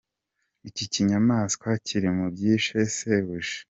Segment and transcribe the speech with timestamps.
[0.69, 3.55] Iki kinyamaswa kiri mu byishe shebuja.